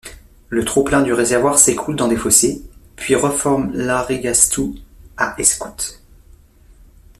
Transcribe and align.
Le 0.49 0.65
trop-plein 0.65 1.03
du 1.03 1.13
réservoir 1.13 1.59
s'écoule 1.59 1.95
dans 1.95 2.07
des 2.07 2.17
fossés 2.17 2.63
puis 2.95 3.13
reforment 3.13 3.69
l'Arrigastoû 3.75 4.75
à 5.15 5.35
Escout. 5.39 5.99